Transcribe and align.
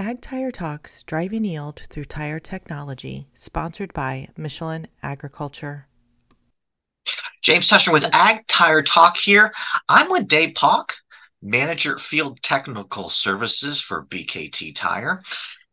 Ag 0.00 0.20
Tire 0.20 0.52
Talks 0.52 1.02
Driving 1.02 1.44
Yield 1.44 1.82
Through 1.90 2.04
Tire 2.04 2.38
Technology, 2.38 3.26
sponsored 3.34 3.92
by 3.92 4.28
Michelin 4.36 4.86
Agriculture. 5.02 5.88
James 7.42 7.66
Tusher 7.66 7.90
with 7.90 8.08
Ag 8.12 8.46
Tire 8.46 8.82
Talk 8.82 9.16
here. 9.16 9.52
I'm 9.88 10.08
with 10.08 10.28
Dave 10.28 10.54
Paulk, 10.54 10.98
Manager 11.42 11.98
Field 11.98 12.40
Technical 12.42 13.08
Services 13.08 13.80
for 13.80 14.06
BKT 14.06 14.72
Tire. 14.72 15.20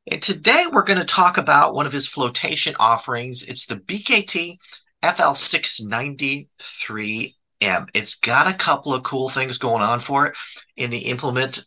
And 0.09 0.23
today 0.23 0.65
we're 0.71 0.81
going 0.81 0.97
to 0.97 1.05
talk 1.05 1.37
about 1.37 1.75
one 1.75 1.85
of 1.85 1.93
his 1.93 2.07
flotation 2.07 2.73
offerings. 2.79 3.43
It's 3.43 3.67
the 3.67 3.75
BKT 3.75 4.57
FL693M. 5.03 7.89
It's 7.93 8.15
got 8.15 8.51
a 8.51 8.57
couple 8.57 8.91
of 8.91 9.03
cool 9.03 9.29
things 9.29 9.59
going 9.59 9.83
on 9.83 9.99
for 9.99 10.25
it 10.25 10.35
in 10.77 10.89
the 10.89 11.09
implement 11.09 11.63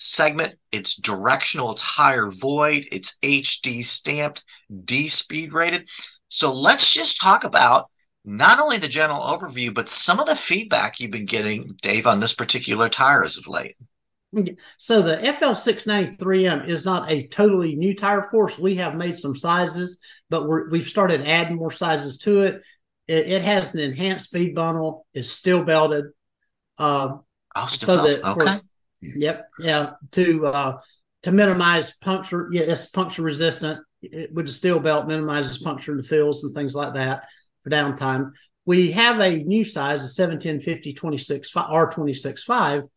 segment. 0.00 0.56
It's 0.72 0.94
directional, 0.96 1.70
it's 1.70 1.82
higher 1.82 2.28
void, 2.28 2.86
it's 2.90 3.16
HD 3.22 3.84
stamped, 3.84 4.44
D 4.84 5.06
speed 5.06 5.52
rated. 5.52 5.88
So 6.28 6.52
let's 6.52 6.92
just 6.92 7.20
talk 7.20 7.44
about 7.44 7.90
not 8.24 8.60
only 8.60 8.78
the 8.78 8.88
general 8.88 9.20
overview, 9.20 9.74
but 9.74 9.88
some 9.88 10.20
of 10.20 10.26
the 10.26 10.36
feedback 10.36 11.00
you've 11.00 11.10
been 11.10 11.26
getting, 11.26 11.76
Dave, 11.82 12.06
on 12.06 12.20
this 12.20 12.34
particular 12.34 12.88
tire 12.88 13.24
as 13.24 13.36
of 13.38 13.46
late. 13.46 13.76
So 14.78 15.02
the 15.02 15.16
FL693M 15.16 16.68
is 16.68 16.86
not 16.86 17.10
a 17.10 17.26
totally 17.28 17.74
new 17.74 17.96
tire 17.96 18.22
force. 18.22 18.58
We 18.58 18.76
have 18.76 18.94
made 18.94 19.18
some 19.18 19.34
sizes, 19.34 19.98
but 20.28 20.48
we 20.70 20.78
have 20.78 20.88
started 20.88 21.26
adding 21.26 21.56
more 21.56 21.72
sizes 21.72 22.16
to 22.18 22.42
it. 22.42 22.62
it. 23.08 23.26
it. 23.26 23.42
has 23.42 23.74
an 23.74 23.80
enhanced 23.80 24.26
speed 24.26 24.54
bundle. 24.54 25.06
It's 25.14 25.30
steel 25.30 25.64
belted. 25.64 26.06
Uh, 26.78 27.16
oh, 27.56 27.66
still 27.66 27.96
so 27.98 28.04
belted. 28.04 28.24
okay. 28.24 28.58
For, 28.58 28.69
Yep. 29.02 29.48
Yeah. 29.58 29.92
To 30.12 30.46
uh, 30.46 30.80
to 31.22 31.32
minimize 31.32 31.96
puncture. 31.98 32.48
Yeah, 32.52 32.62
it's 32.62 32.86
puncture 32.86 33.22
resistant. 33.22 33.80
It, 34.02 34.32
with 34.32 34.46
the 34.46 34.52
steel 34.52 34.80
belt 34.80 35.06
minimizes 35.06 35.58
puncture 35.58 35.92
in 35.92 35.98
the 35.98 36.04
fields 36.04 36.42
and 36.42 36.54
things 36.54 36.74
like 36.74 36.94
that 36.94 37.24
for 37.62 37.70
downtime. 37.70 38.32
We 38.64 38.92
have 38.92 39.20
a 39.20 39.42
new 39.42 39.64
size, 39.64 40.04
a 40.04 40.08
71050 40.08 40.94
26 40.94 41.50
R265 41.50 42.88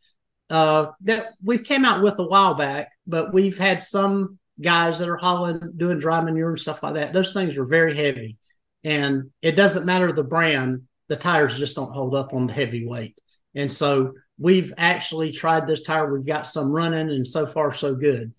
uh, 0.49 0.91
that 1.01 1.27
we 1.43 1.57
came 1.57 1.85
out 1.85 2.03
with 2.03 2.19
a 2.19 2.27
while 2.27 2.55
back, 2.55 2.89
but 3.07 3.33
we've 3.33 3.57
had 3.57 3.81
some 3.81 4.37
guys 4.61 4.99
that 4.99 5.09
are 5.09 5.17
hauling, 5.17 5.59
doing 5.75 5.97
dry 5.97 6.21
manure 6.21 6.51
and 6.51 6.59
stuff 6.59 6.83
like 6.83 6.93
that. 6.95 7.13
Those 7.13 7.33
things 7.33 7.57
are 7.57 7.65
very 7.65 7.95
heavy, 7.95 8.37
and 8.83 9.31
it 9.41 9.53
doesn't 9.53 9.85
matter 9.85 10.11
the 10.11 10.23
brand. 10.23 10.83
The 11.07 11.15
tires 11.15 11.57
just 11.57 11.75
don't 11.75 11.91
hold 11.91 12.15
up 12.15 12.33
on 12.33 12.47
the 12.47 12.53
heavy 12.53 12.85
weight, 12.85 13.17
and 13.55 13.71
so 13.71 14.13
we've 14.37 14.73
actually 14.77 15.31
tried 15.31 15.67
this 15.67 15.83
tire. 15.83 16.11
We've 16.11 16.25
got 16.25 16.47
some 16.47 16.71
running, 16.71 17.09
and 17.09 17.27
so 17.27 17.45
far 17.45 17.73
so 17.73 17.95
good. 17.95 18.33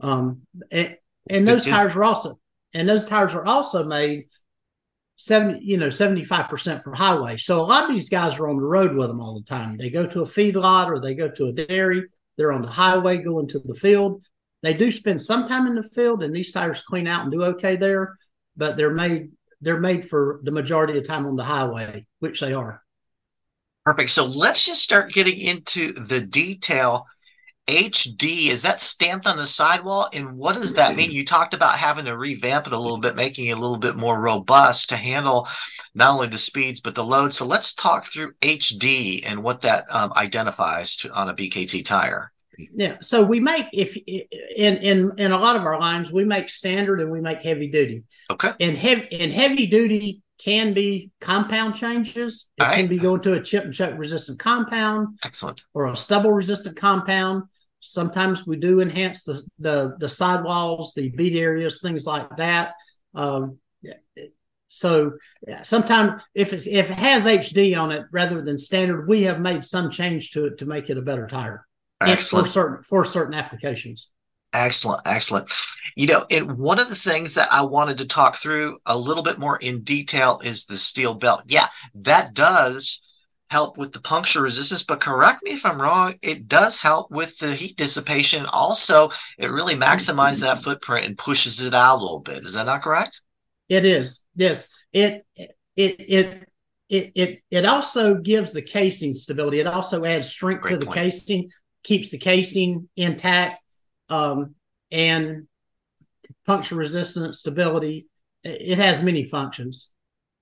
Um, 0.00 0.42
and, 0.70 0.96
and 1.28 1.46
those 1.46 1.66
tires 1.66 1.94
are 1.94 2.04
also 2.04 2.38
and 2.72 2.88
those 2.88 3.06
tires 3.06 3.34
are 3.34 3.44
also 3.44 3.84
made 3.84 4.26
70 5.16 5.60
you 5.62 5.76
know 5.76 5.88
75% 5.88 6.82
for 6.82 6.94
highway. 6.94 7.36
So 7.36 7.60
a 7.60 7.62
lot 7.62 7.84
of 7.84 7.90
these 7.90 8.08
guys 8.08 8.38
are 8.38 8.48
on 8.48 8.56
the 8.56 8.62
road 8.62 8.94
with 8.94 9.08
them 9.08 9.20
all 9.20 9.38
the 9.38 9.44
time. 9.44 9.76
They 9.76 9.90
go 9.90 10.06
to 10.06 10.22
a 10.22 10.26
feed 10.26 10.56
lot 10.56 10.90
or 10.90 11.00
they 11.00 11.14
go 11.14 11.30
to 11.30 11.46
a 11.46 11.52
dairy. 11.52 12.04
They're 12.36 12.52
on 12.52 12.62
the 12.62 12.70
highway 12.70 13.18
going 13.18 13.48
to 13.48 13.58
the 13.58 13.74
field. 13.74 14.22
They 14.62 14.74
do 14.74 14.90
spend 14.90 15.20
some 15.20 15.46
time 15.46 15.66
in 15.66 15.74
the 15.74 15.82
field 15.82 16.22
and 16.22 16.34
these 16.34 16.52
tires 16.52 16.82
clean 16.82 17.06
out 17.06 17.22
and 17.22 17.32
do 17.32 17.42
okay 17.44 17.76
there 17.76 18.16
but 18.56 18.76
they're 18.76 18.94
made 18.94 19.30
they're 19.60 19.80
made 19.80 20.08
for 20.08 20.40
the 20.44 20.50
majority 20.50 20.96
of 20.96 21.02
the 21.02 21.08
time 21.08 21.26
on 21.26 21.36
the 21.36 21.44
highway 21.44 22.06
which 22.18 22.40
they 22.40 22.52
are 22.52 22.82
Perfect. 23.84 24.10
So 24.10 24.26
let's 24.26 24.66
just 24.66 24.82
start 24.82 25.12
getting 25.12 25.38
into 25.38 25.92
the 25.92 26.20
detail. 26.20 27.06
HD, 27.66 28.48
is 28.48 28.62
that 28.62 28.80
stamped 28.80 29.26
on 29.26 29.36
the 29.36 29.46
sidewall? 29.46 30.08
And 30.12 30.36
what 30.36 30.54
does 30.54 30.74
that 30.74 30.96
mean? 30.96 31.12
You 31.12 31.24
talked 31.24 31.54
about 31.54 31.78
having 31.78 32.04
to 32.06 32.16
revamp 32.16 32.66
it 32.66 32.72
a 32.72 32.78
little 32.78 32.98
bit, 32.98 33.14
making 33.14 33.46
it 33.46 33.56
a 33.56 33.60
little 33.60 33.78
bit 33.78 33.96
more 33.96 34.20
robust 34.20 34.88
to 34.88 34.96
handle 34.96 35.46
not 35.94 36.14
only 36.14 36.26
the 36.26 36.38
speeds, 36.38 36.80
but 36.80 36.94
the 36.94 37.04
load. 37.04 37.32
So 37.32 37.46
let's 37.46 37.72
talk 37.72 38.06
through 38.06 38.32
HD 38.40 39.24
and 39.24 39.42
what 39.42 39.62
that 39.62 39.84
um, 39.90 40.12
identifies 40.16 40.96
to, 40.98 41.12
on 41.12 41.28
a 41.28 41.34
BKT 41.34 41.84
tire. 41.84 42.32
Yeah. 42.74 42.96
So 43.00 43.24
we 43.24 43.40
make 43.40 43.66
if 43.72 43.96
in 43.96 44.76
in 44.78 45.12
in 45.16 45.32
a 45.32 45.38
lot 45.38 45.56
of 45.56 45.64
our 45.64 45.80
lines 45.80 46.12
we 46.12 46.24
make 46.24 46.50
standard 46.50 47.00
and 47.00 47.10
we 47.10 47.20
make 47.20 47.40
heavy 47.40 47.68
duty. 47.68 48.02
Okay. 48.30 48.52
In 48.58 48.76
heavy 48.76 49.06
in 49.10 49.30
heavy 49.30 49.66
duty 49.66 50.20
can 50.42 50.72
be 50.72 51.10
compound 51.20 51.74
changes. 51.74 52.48
It 52.58 52.74
can 52.74 52.86
be 52.86 52.98
going 52.98 53.20
to 53.22 53.34
a 53.34 53.42
chip 53.42 53.64
and 53.64 53.74
chunk 53.74 53.98
resistant 53.98 54.38
compound. 54.38 55.18
Excellent. 55.24 55.62
Or 55.74 55.86
a 55.86 55.96
stubble 55.96 56.32
resistant 56.32 56.76
compound. 56.76 57.44
Sometimes 57.80 58.46
we 58.46 58.56
do 58.56 58.80
enhance 58.80 59.24
the 59.24 59.42
the, 59.58 59.96
the 59.98 60.08
sidewalls, 60.08 60.92
the 60.94 61.10
bead 61.10 61.36
areas, 61.36 61.80
things 61.80 62.06
like 62.06 62.36
that. 62.36 62.74
Um, 63.14 63.58
so 64.70 65.12
yeah, 65.46 65.62
sometimes 65.62 66.22
if 66.32 66.52
it's 66.52 66.66
if 66.66 66.90
it 66.90 66.96
has 66.96 67.26
HD 67.26 67.78
on 67.78 67.90
it 67.90 68.06
rather 68.12 68.40
than 68.40 68.58
standard, 68.58 69.08
we 69.08 69.22
have 69.22 69.40
made 69.40 69.64
some 69.64 69.90
change 69.90 70.30
to 70.30 70.46
it 70.46 70.58
to 70.58 70.66
make 70.66 70.88
it 70.88 70.96
a 70.96 71.02
better 71.02 71.26
tire. 71.26 71.66
Excellent. 72.00 72.46
For 72.46 72.52
certain 72.52 72.82
for 72.84 73.04
certain 73.04 73.34
applications. 73.34 74.10
Excellent, 74.52 75.02
excellent. 75.06 75.52
You 75.96 76.06
know, 76.08 76.26
and 76.30 76.58
one 76.58 76.78
of 76.78 76.88
the 76.88 76.94
things 76.94 77.34
that 77.34 77.48
I 77.52 77.64
wanted 77.64 77.98
to 77.98 78.06
talk 78.06 78.36
through 78.36 78.78
a 78.86 78.96
little 78.96 79.22
bit 79.22 79.38
more 79.38 79.56
in 79.56 79.82
detail 79.82 80.40
is 80.44 80.64
the 80.66 80.76
steel 80.76 81.14
belt. 81.14 81.42
Yeah, 81.46 81.68
that 81.94 82.34
does 82.34 83.00
help 83.50 83.76
with 83.76 83.92
the 83.92 84.00
puncture 84.00 84.42
resistance, 84.42 84.84
but 84.84 85.00
correct 85.00 85.42
me 85.42 85.50
if 85.50 85.66
I'm 85.66 85.80
wrong, 85.82 86.14
it 86.22 86.46
does 86.46 86.78
help 86.78 87.10
with 87.10 87.36
the 87.38 87.52
heat 87.52 87.76
dissipation. 87.76 88.46
Also, 88.52 89.10
it 89.38 89.50
really 89.50 89.74
maximizes 89.74 90.42
that 90.42 90.62
footprint 90.62 91.06
and 91.06 91.18
pushes 91.18 91.60
it 91.60 91.74
out 91.74 91.98
a 91.98 92.00
little 92.02 92.20
bit. 92.20 92.44
Is 92.44 92.54
that 92.54 92.66
not 92.66 92.82
correct? 92.82 93.22
It 93.68 93.84
is. 93.84 94.24
Yes. 94.36 94.68
It 94.92 95.24
it 95.36 95.56
it 95.76 96.48
it 96.88 97.12
it 97.14 97.38
it 97.50 97.64
also 97.64 98.16
gives 98.16 98.52
the 98.52 98.62
casing 98.62 99.14
stability. 99.14 99.60
It 99.60 99.66
also 99.66 100.04
adds 100.04 100.28
strength 100.28 100.62
Great 100.62 100.72
to 100.72 100.78
the 100.78 100.86
point. 100.86 100.98
casing, 100.98 101.50
keeps 101.82 102.10
the 102.10 102.18
casing 102.18 102.88
intact 102.96 103.62
um, 104.08 104.54
and 104.90 105.46
puncture 106.46 106.76
resistance, 106.76 107.40
stability. 107.40 108.06
It 108.42 108.78
has 108.78 109.02
many 109.02 109.24
functions. 109.24 109.90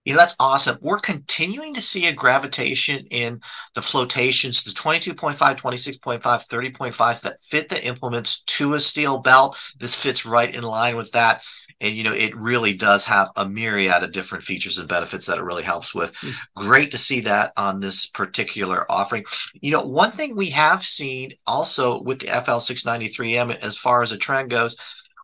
Yeah, 0.05 0.17
that's 0.17 0.37
awesome. 0.41 0.79
We're 0.81 1.01
continuing 1.01 1.75
to 1.75 1.83
see 1.83 2.07
a 2.07 2.15
gravitation 2.15 3.07
in 3.11 3.41
the 3.75 3.83
flotations, 3.83 4.65
the 4.65 4.71
22.5, 4.71 5.37
26.5, 5.37 6.21
30.5s 6.23 7.23
that 7.23 7.41
fit 7.43 7.69
the 7.69 7.85
implements 7.87 8.43
to 8.45 8.73
a 8.73 8.81
steel 8.81 9.19
belt. 9.19 9.61
This 9.79 9.95
fits 9.95 10.25
right 10.25 10.55
in 10.55 10.63
line 10.63 10.97
with 10.97 11.13
that. 11.13 11.45
And, 11.81 11.93
you 11.93 12.05
know, 12.05 12.15
it 12.15 12.35
really 12.35 12.75
does 12.75 13.05
have 13.05 13.29
a 13.37 13.47
myriad 13.47 14.03
of 14.03 14.13
different 14.13 14.45
features 14.45 14.79
and 14.79 14.89
benefits 14.89 15.27
that 15.27 15.39
it 15.39 15.45
really 15.45 15.63
helps 15.63 15.95
with. 15.95 16.15
Mm-hmm. 16.15 16.67
Great 16.67 16.91
to 16.93 16.99
see 16.99 17.21
that 17.21 17.53
on 17.59 17.81
this 17.81 18.07
particular 18.07 18.91
offering. 18.91 19.25
You 19.61 19.73
know, 19.73 19.87
one 19.87 20.11
thing 20.13 20.35
we 20.35 20.51
have 20.51 20.83
seen 20.83 21.33
also 21.47 22.03
with 22.03 22.21
the 22.21 22.29
FL693M 22.29 23.59
as 23.59 23.77
far 23.77 24.01
as 24.01 24.11
a 24.11 24.17
trend 24.17 24.49
goes, 24.51 24.75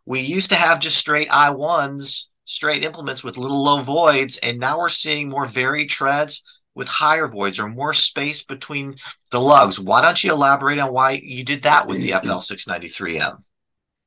we 0.05 0.19
used 0.19 0.51
to 0.51 0.55
have 0.55 0.79
just 0.79 0.97
straight 0.97 1.29
I1s, 1.29 2.29
straight 2.45 2.83
implements 2.83 3.23
with 3.23 3.37
little 3.37 3.63
low 3.63 3.81
voids, 3.81 4.37
and 4.37 4.59
now 4.59 4.79
we're 4.79 4.89
seeing 4.89 5.29
more 5.29 5.45
varied 5.45 5.89
treads 5.89 6.43
with 6.75 6.87
higher 6.87 7.27
voids 7.27 7.59
or 7.59 7.67
more 7.67 7.93
space 7.93 8.43
between 8.43 8.95
the 9.31 9.39
lugs. 9.39 9.79
Why 9.79 10.01
don't 10.01 10.21
you 10.23 10.31
elaborate 10.31 10.77
on 10.77 10.93
why 10.93 11.19
you 11.23 11.43
did 11.43 11.63
that 11.63 11.87
with 11.87 12.01
the 12.01 12.09
FL693M? 12.11 13.37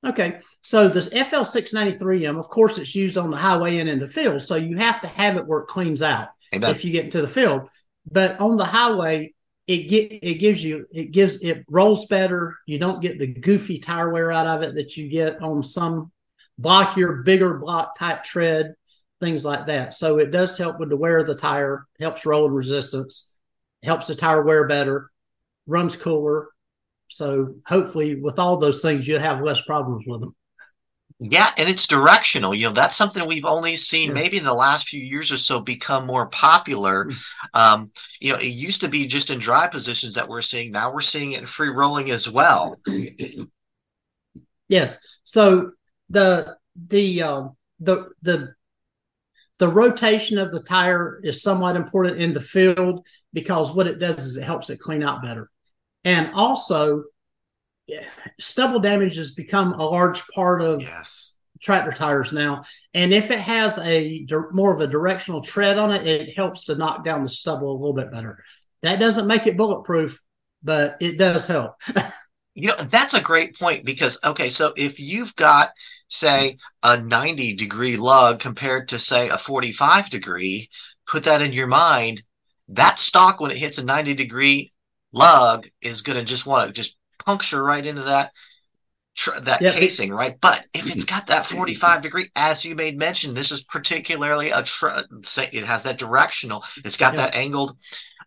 Okay, 0.06 0.38
so 0.62 0.88
this 0.88 1.08
FL693M, 1.08 2.38
of 2.38 2.48
course, 2.48 2.78
it's 2.78 2.94
used 2.94 3.18
on 3.18 3.30
the 3.30 3.36
highway 3.36 3.78
and 3.78 3.88
in 3.88 3.98
the 3.98 4.06
field, 4.06 4.40
so 4.40 4.54
you 4.54 4.76
have 4.76 5.00
to 5.00 5.08
have 5.08 5.36
it 5.36 5.46
where 5.46 5.60
it 5.60 5.66
cleans 5.66 6.02
out 6.02 6.28
Amen. 6.54 6.70
if 6.70 6.84
you 6.84 6.92
get 6.92 7.06
into 7.06 7.20
the 7.20 7.26
field. 7.26 7.68
But 8.10 8.38
on 8.38 8.56
the 8.56 8.64
highway, 8.64 9.34
it 9.68 9.88
get 9.88 10.12
it 10.12 10.34
gives 10.40 10.64
you 10.64 10.86
it 10.90 11.12
gives 11.12 11.36
it 11.36 11.64
rolls 11.68 12.06
better. 12.06 12.56
You 12.66 12.78
don't 12.78 13.02
get 13.02 13.18
the 13.18 13.32
goofy 13.32 13.78
tire 13.78 14.10
wear 14.10 14.32
out 14.32 14.46
of 14.46 14.62
it 14.62 14.74
that 14.74 14.96
you 14.96 15.08
get 15.08 15.40
on 15.40 15.62
some 15.62 16.10
blockier, 16.60 17.24
bigger 17.24 17.58
block 17.58 17.96
type 17.98 18.24
tread, 18.24 18.74
things 19.20 19.44
like 19.44 19.66
that. 19.66 19.94
So 19.94 20.18
it 20.18 20.32
does 20.32 20.58
help 20.58 20.80
with 20.80 20.88
the 20.88 20.96
wear 20.96 21.18
of 21.18 21.28
the 21.28 21.36
tire, 21.36 21.86
helps 22.00 22.26
rolling 22.26 22.54
resistance, 22.54 23.32
helps 23.84 24.08
the 24.08 24.16
tire 24.16 24.42
wear 24.42 24.66
better, 24.66 25.10
runs 25.66 25.96
cooler, 25.96 26.48
so 27.08 27.54
hopefully, 27.66 28.16
with 28.16 28.38
all 28.38 28.58
those 28.58 28.82
things, 28.82 29.08
you'll 29.08 29.20
have 29.20 29.42
less 29.42 29.62
problems 29.62 30.04
with 30.06 30.20
them. 30.20 30.34
Yeah, 31.20 31.50
and 31.56 31.68
it's 31.68 31.88
directional. 31.88 32.54
You 32.54 32.66
know, 32.66 32.72
that's 32.72 32.96
something 32.96 33.26
we've 33.26 33.44
only 33.44 33.74
seen 33.74 34.08
yeah. 34.08 34.14
maybe 34.14 34.38
in 34.38 34.44
the 34.44 34.54
last 34.54 34.88
few 34.88 35.02
years 35.02 35.32
or 35.32 35.36
so 35.36 35.60
become 35.60 36.06
more 36.06 36.26
popular. 36.26 37.04
Hmm. 37.04 37.10
Um, 37.54 37.90
you 38.20 38.32
know, 38.32 38.38
it 38.38 38.46
used 38.46 38.80
to 38.82 38.88
be 38.88 39.06
just 39.06 39.30
in 39.30 39.38
drive 39.38 39.72
positions 39.72 40.14
that 40.14 40.28
we're 40.28 40.42
seeing. 40.42 40.70
Now 40.70 40.92
we're 40.92 41.00
seeing 41.00 41.32
it 41.32 41.40
in 41.40 41.46
free 41.46 41.70
rolling 41.70 42.10
as 42.10 42.30
well. 42.30 42.80
Yes. 44.68 44.98
So 45.24 45.72
the 46.10 46.56
the 46.76 47.22
uh, 47.22 47.48
the 47.80 48.10
the 48.22 48.54
the 49.58 49.68
rotation 49.68 50.38
of 50.38 50.52
the 50.52 50.62
tire 50.62 51.20
is 51.24 51.42
somewhat 51.42 51.74
important 51.74 52.18
in 52.18 52.32
the 52.32 52.40
field 52.40 53.06
because 53.32 53.74
what 53.74 53.88
it 53.88 53.98
does 53.98 54.24
is 54.24 54.36
it 54.36 54.44
helps 54.44 54.70
it 54.70 54.78
clean 54.78 55.02
out 55.02 55.22
better. 55.22 55.50
And 56.04 56.30
also, 56.32 57.04
stubble 58.38 58.80
damage 58.80 59.16
has 59.16 59.32
become 59.32 59.72
a 59.72 59.84
large 59.84 60.26
part 60.28 60.60
of 60.60 60.82
yes 60.82 61.36
tractor 61.60 61.92
tires 61.92 62.32
now. 62.32 62.62
And 62.94 63.12
if 63.12 63.30
it 63.30 63.38
has 63.38 63.78
a 63.78 64.26
more 64.52 64.74
of 64.74 64.80
a 64.80 64.86
directional 64.86 65.40
tread 65.40 65.78
on 65.78 65.92
it, 65.92 66.06
it 66.06 66.36
helps 66.36 66.64
to 66.64 66.74
knock 66.74 67.04
down 67.04 67.22
the 67.22 67.28
stubble 67.28 67.72
a 67.72 67.78
little 67.78 67.94
bit 67.94 68.12
better. 68.12 68.38
That 68.82 69.00
doesn't 69.00 69.26
make 69.26 69.46
it 69.46 69.56
bulletproof, 69.56 70.20
but 70.62 70.96
it 71.00 71.18
does 71.18 71.46
help. 71.46 71.74
you 72.54 72.68
know, 72.68 72.86
that's 72.88 73.14
a 73.14 73.20
great 73.20 73.58
point 73.58 73.84
because, 73.84 74.18
okay, 74.24 74.48
so 74.48 74.72
if 74.76 75.00
you've 75.00 75.34
got, 75.36 75.70
say, 76.08 76.58
a 76.82 77.00
90 77.00 77.56
degree 77.56 77.96
lug 77.96 78.38
compared 78.38 78.88
to, 78.88 78.98
say, 78.98 79.28
a 79.28 79.38
45 79.38 80.10
degree, 80.10 80.68
put 81.06 81.24
that 81.24 81.42
in 81.42 81.52
your 81.52 81.66
mind. 81.66 82.22
That 82.68 82.98
stalk, 82.98 83.40
when 83.40 83.50
it 83.50 83.56
hits 83.56 83.78
a 83.78 83.84
90 83.84 84.14
degree 84.14 84.72
lug, 85.12 85.68
is 85.80 86.02
going 86.02 86.18
to 86.18 86.24
just 86.24 86.46
want 86.46 86.66
to 86.66 86.72
just 86.72 86.97
puncture 87.24 87.62
right 87.62 87.84
into 87.84 88.02
that 88.02 88.32
tr- 89.18 89.40
that 89.40 89.60
yep. 89.60 89.74
casing, 89.74 90.12
right? 90.12 90.36
But 90.40 90.66
if 90.72 90.86
it's 90.86 91.04
got 91.04 91.26
that 91.26 91.46
45 91.46 92.02
degree, 92.02 92.26
as 92.36 92.64
you 92.64 92.74
made 92.74 92.98
mention, 92.98 93.34
this 93.34 93.52
is 93.52 93.62
particularly 93.62 94.50
a 94.50 94.62
tr- 94.62 94.88
say 95.22 95.48
it 95.52 95.64
has 95.64 95.82
that 95.82 95.98
directional, 95.98 96.64
it's 96.84 96.96
got 96.96 97.14
yep. 97.14 97.32
that 97.32 97.38
angled 97.38 97.76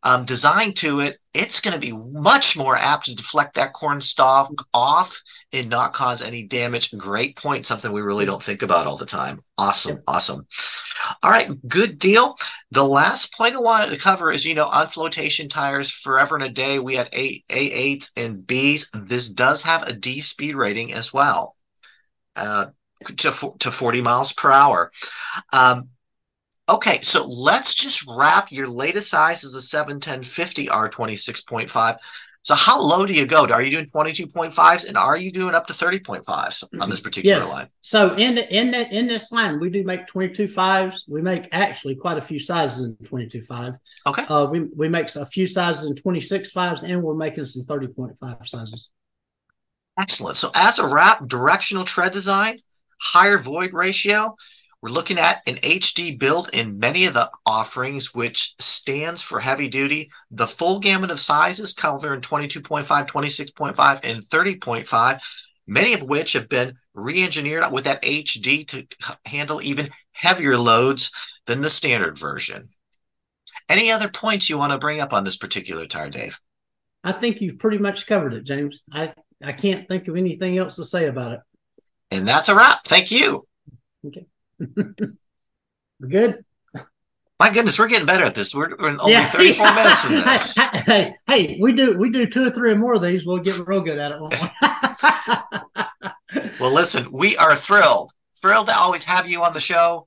um, 0.04 0.26
design 0.26 0.74
to 0.74 1.00
it. 1.00 1.18
It's 1.34 1.62
going 1.62 1.74
to 1.74 1.80
be 1.80 1.94
much 1.94 2.58
more 2.58 2.76
apt 2.76 3.06
to 3.06 3.16
deflect 3.16 3.56
that 3.56 3.74
corn 3.74 4.02
stalk 4.02 4.52
off 4.74 5.22
and 5.54 5.70
not 5.70 5.94
cause 5.94 6.22
any 6.22 6.46
damage. 6.46 6.92
Great 6.98 7.38
point. 7.38 7.66
Something 7.66 7.92
we 7.92 8.02
really 8.02 8.26
don't 8.26 8.42
think 8.42 8.62
about 8.62 8.88
all 8.88 8.98
the 8.98 9.06
time. 9.06 9.40
Awesome. 9.58 9.96
Yep. 9.96 10.04
Awesome. 10.08 10.48
All 11.24 11.30
right, 11.30 11.50
good 11.68 12.00
deal. 12.00 12.36
The 12.72 12.84
last 12.84 13.34
point 13.36 13.56
I 13.56 13.60
wanted 13.60 13.92
to 13.92 14.02
cover 14.02 14.32
is, 14.32 14.46
you 14.46 14.56
know, 14.56 14.66
on 14.66 14.88
flotation 14.88 15.48
tires, 15.48 15.92
forever 15.92 16.36
and 16.36 16.44
a 16.44 16.50
day, 16.50 16.80
we 16.80 16.96
had 16.96 17.10
A 17.14 17.44
A8s 17.50 18.12
and 18.18 18.38
Bs. 18.40 18.88
This 19.08 19.30
does 19.30 19.62
have 19.64 19.84
a 19.84 19.94
D 19.94 20.20
speed 20.20 20.56
rating 20.56 20.94
as 20.94 21.14
well, 21.14 21.56
uh, 22.36 22.68
to 23.18 23.54
to 23.60 23.72
40 23.72 24.02
miles 24.02 24.34
per 24.34 24.52
hour. 24.52 24.92
Um, 25.54 25.90
okay, 26.68 27.02
so 27.02 27.28
let's 27.28 27.76
just 27.76 28.04
wrap 28.08 28.52
your 28.52 28.68
latest 28.68 29.12
size 29.12 29.44
as 29.44 29.54
a 29.54 29.62
71050 29.62 30.70
R26.5 30.70 31.98
so 32.44 32.56
how 32.56 32.82
low 32.82 33.06
do 33.06 33.14
you 33.14 33.28
go? 33.28 33.46
Are 33.46 33.62
you 33.62 33.70
doing 33.70 33.86
22.5s 33.86 34.88
and 34.88 34.98
are 34.98 35.16
you 35.16 35.32
doing 35.32 35.54
up 35.54 35.68
to 35.68 35.74
30.5s 35.74 36.64
on 36.82 36.90
this 36.90 37.00
particular 37.00 37.38
yes. 37.38 37.52
line? 37.52 37.68
So 37.82 38.16
in 38.16 38.36
the, 38.36 38.56
in 38.56 38.72
the, 38.72 38.90
in 38.98 39.08
this 39.08 39.32
line, 39.32 39.60
we 39.60 39.70
do 39.70 39.84
make 39.84 40.08
22.5s. 40.08 41.04
We 41.08 41.22
make 41.22 41.50
actually 41.52 41.96
quite 41.96 42.18
a 42.18 42.22
few 42.22 42.40
sizes 42.40 42.84
in 42.84 42.96
22.5. 43.06 43.78
Okay. 44.08 44.26
Uh, 44.28 44.48
we, 44.48 44.62
we 44.76 44.90
make 44.90 45.16
a 45.16 45.26
few 45.26 45.46
sizes 45.46 45.86
in 45.86 45.96
26.5s 45.96 46.82
and 46.82 47.04
we're 47.04 47.14
making 47.14 47.46
some 47.46 47.64
30.5 47.66 48.48
sizes. 48.48 48.90
Excellent. 50.00 50.38
So 50.38 50.50
as 50.56 50.80
a 50.80 50.88
wrap, 50.88 51.28
directional 51.28 51.84
tread 51.84 52.12
design, 52.12 52.58
higher 53.00 53.38
void 53.38 53.74
ratio, 53.74 54.36
we're 54.82 54.90
looking 54.90 55.20
at 55.20 55.44
an 55.46 55.56
HD 55.56 56.18
build 56.18 56.50
in 56.54 56.80
many 56.80 57.06
of 57.06 57.14
the 57.14 57.30
offerings, 57.46 58.16
which 58.16 58.56
stands 58.60 59.22
for 59.22 59.40
heavy 59.40 59.68
duty. 59.68 60.10
The 60.32 60.48
full 60.48 60.80
gamut 60.80 61.12
of 61.12 61.20
sizes 61.20 61.74
covering 61.74 62.22
22.5, 62.22 62.86
26.5, 63.08 64.00
and 64.04 64.24
30.5, 64.24 65.22
many 65.68 65.94
of 65.94 66.02
which 66.02 66.34
have 66.34 66.50
been 66.50 66.78
re 66.96 67.24
engineered 67.24 67.72
with 67.72 67.84
that 67.84 68.02
HD 68.02 68.68
to 68.70 68.88
handle 69.26 69.62
even 69.62 69.90
heavier 70.14 70.58
loads 70.58 71.12
than 71.46 71.62
the 71.62 71.70
standard 71.70 72.18
version. 72.18 72.64
Any 73.70 73.92
other 73.92 74.10
points 74.10 74.50
you 74.50 74.58
want 74.58 74.72
to 74.72 74.80
bring 74.80 75.00
up 75.00 75.14
on 75.14 75.24
this 75.24 75.38
particular 75.38 75.86
tire, 75.86 76.10
Dave? 76.10 76.40
I 77.04 77.12
think 77.12 77.40
you've 77.40 77.60
pretty 77.60 77.78
much 77.78 78.08
covered 78.08 78.34
it, 78.34 78.44
James. 78.44 78.80
I, 78.92 79.14
I 79.44 79.52
can't 79.52 79.88
think 79.88 80.08
of 80.08 80.16
anything 80.16 80.58
else 80.58 80.76
to 80.78 80.86
say 80.86 81.06
about 81.06 81.34
it. 81.34 81.40
And 82.10 82.28
that's 82.28 82.50
a 82.50 82.56
wrap. 82.56 82.84
Thank 82.86 83.12
you. 83.12 83.44
Okay. 84.06 84.26
We're 86.00 86.00
good. 86.10 86.46
My 87.40 87.52
goodness, 87.52 87.80
we're 87.80 87.88
getting 87.88 88.06
better 88.06 88.24
at 88.24 88.36
this. 88.36 88.54
We're, 88.54 88.70
we're 88.78 88.96
only 89.00 89.14
yeah. 89.14 89.26
34 89.26 89.66
minutes 89.74 90.06
in 90.06 90.12
this. 90.12 90.56
Hey, 90.86 91.16
hey, 91.26 91.58
we 91.60 91.72
do 91.72 91.98
we 91.98 92.12
do 92.12 92.28
two 92.28 92.48
or 92.48 92.52
three 92.52 92.74
or 92.74 92.76
more 92.76 92.94
of 92.94 93.02
these, 93.02 93.26
we'll 93.26 93.40
get 93.40 93.58
real 93.68 93.82
good 93.82 93.98
at 93.98 94.12
it. 94.12 94.20
well, 96.60 96.72
listen, 96.72 97.12
we 97.12 97.36
are 97.38 97.56
thrilled. 97.56 98.12
Thrilled 98.40 98.68
to 98.68 98.78
always 98.78 99.06
have 99.06 99.28
you 99.28 99.42
on 99.42 99.54
the 99.54 99.60
show. 99.60 100.06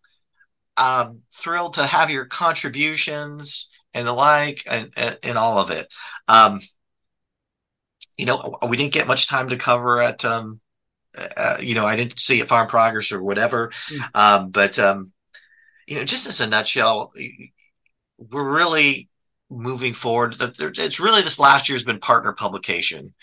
Um, 0.77 1.23
thrilled 1.33 1.75
to 1.75 1.87
have 1.87 2.11
your 2.11 2.25
contributions 2.25 3.69
and 3.95 4.07
the 4.07 4.13
like 4.13 4.63
and, 4.71 4.93
and, 4.97 5.19
and 5.25 5.37
all 5.37 5.59
of 5.59 5.71
it. 5.71 5.93
Um, 6.29 6.61
you 8.17 8.27
know, 8.27 8.59
we 8.69 8.77
didn't 8.77 8.93
get 8.93 9.09
much 9.09 9.27
time 9.27 9.49
to 9.49 9.57
cover 9.57 10.01
at 10.01 10.25
um, 10.25 10.61
uh, 11.37 11.57
you 11.61 11.75
know, 11.75 11.87
I 11.87 11.97
didn't 11.97 12.19
see 12.19 12.41
it 12.41 12.49
farm 12.49 12.69
progress 12.69 13.13
or 13.13 13.23
whatever. 13.23 13.69
Mm. 13.69 14.01
Um, 14.15 14.51
but, 14.51 14.79
um, 14.79 15.13
you 15.87 15.97
know, 15.97 16.05
just 16.05 16.29
as 16.29 16.41
a 16.41 16.47
nutshell, 16.47 17.13
we're 18.19 18.57
really 18.57 19.09
moving 19.51 19.93
forward. 19.93 20.37
It's 20.39 21.01
really 21.01 21.23
this 21.23 21.39
last 21.39 21.69
year 21.69 21.77
has 21.77 21.85
been 21.85 22.01
partner 22.01 22.33
publication. 22.33 23.15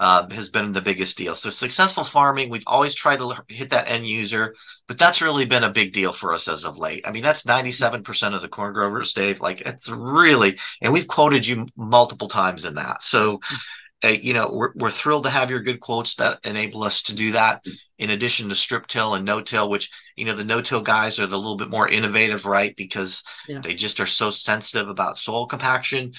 Uh, 0.00 0.28
has 0.30 0.48
been 0.48 0.72
the 0.72 0.82
biggest 0.82 1.16
deal. 1.16 1.36
So 1.36 1.50
successful 1.50 2.02
farming, 2.02 2.50
we've 2.50 2.64
always 2.66 2.96
tried 2.96 3.20
to 3.20 3.44
hit 3.46 3.70
that 3.70 3.88
end 3.88 4.04
user, 4.04 4.56
but 4.88 4.98
that's 4.98 5.22
really 5.22 5.46
been 5.46 5.62
a 5.62 5.70
big 5.70 5.92
deal 5.92 6.12
for 6.12 6.32
us 6.32 6.48
as 6.48 6.64
of 6.64 6.76
late. 6.76 7.06
I 7.06 7.12
mean, 7.12 7.22
that's 7.22 7.44
97% 7.44 8.34
of 8.34 8.42
the 8.42 8.48
corn 8.48 8.72
growers, 8.72 9.12
Dave. 9.12 9.40
Like 9.40 9.60
it's 9.60 9.88
really, 9.88 10.58
and 10.82 10.92
we've 10.92 11.06
quoted 11.06 11.46
you 11.46 11.68
multiple 11.76 12.26
times 12.26 12.64
in 12.64 12.74
that. 12.74 13.04
So 13.04 13.38
mm 13.38 13.56
uh, 14.04 14.08
you 14.22 14.34
know, 14.34 14.50
we're, 14.52 14.72
we're 14.74 14.90
thrilled 14.90 15.24
to 15.24 15.30
have 15.30 15.50
your 15.50 15.60
good 15.60 15.80
quotes 15.80 16.16
that 16.16 16.38
enable 16.44 16.84
us 16.84 17.02
to 17.02 17.14
do 17.14 17.32
that. 17.32 17.64
In 17.98 18.10
addition 18.10 18.48
to 18.48 18.54
strip 18.54 18.86
till 18.86 19.14
and 19.14 19.24
no 19.24 19.40
till, 19.40 19.70
which 19.70 19.90
you 20.16 20.24
know 20.24 20.34
the 20.34 20.44
no 20.44 20.60
till 20.60 20.82
guys 20.82 21.18
are 21.18 21.26
the 21.26 21.38
little 21.38 21.56
bit 21.56 21.70
more 21.70 21.88
innovative, 21.88 22.44
right? 22.44 22.74
Because 22.76 23.22
yeah. 23.48 23.60
they 23.60 23.74
just 23.74 24.00
are 24.00 24.06
so 24.06 24.30
sensitive 24.30 24.88
about 24.88 25.16
soil 25.16 25.46
compaction, 25.46 26.12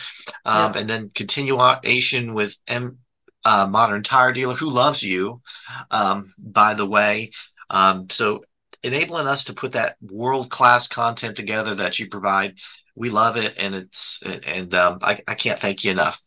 um, 0.45 0.73
yeah. 0.73 0.79
and 0.79 0.89
then 0.89 1.11
continuation 1.13 2.33
with 2.33 2.57
M 2.67 2.97
uh, 3.43 3.67
Modern 3.69 4.03
Tire 4.03 4.31
Dealer, 4.31 4.55
who 4.55 4.71
loves 4.71 5.03
you, 5.03 5.41
um, 5.91 6.33
by 6.39 6.73
the 6.73 6.87
way. 6.87 7.29
Um, 7.69 8.09
so 8.09 8.43
enabling 8.83 9.27
us 9.27 9.43
to 9.45 9.53
put 9.53 9.73
that 9.73 9.97
world 10.01 10.49
class 10.49 10.87
content 10.87 11.35
together 11.35 11.75
that 11.75 11.99
you 11.99 12.07
provide, 12.07 12.57
we 12.95 13.09
love 13.09 13.35
it, 13.35 13.53
and 13.59 13.75
it's 13.75 14.23
and 14.47 14.73
um, 14.73 14.99
I, 15.01 15.19
I 15.27 15.35
can't 15.35 15.59
thank 15.59 15.83
you 15.83 15.91
enough. 15.91 16.21